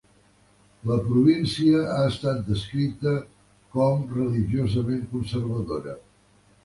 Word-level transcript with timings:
La 0.91 0.95
província 1.09 1.83
ha 1.97 2.07
estat 2.13 2.41
descrita 2.47 3.13
com 3.77 4.01
"religiosament 4.17 5.05
conservadora". 5.13 5.99